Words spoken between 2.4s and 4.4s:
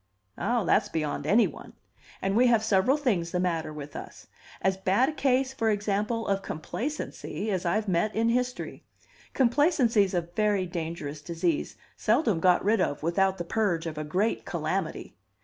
have several things the matter with us